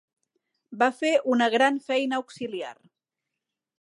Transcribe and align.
Va 0.83 0.87
fer 1.01 1.11
una 1.33 1.49
gran 1.57 1.77
feina 1.91 2.19
auxiliar. 2.23 2.73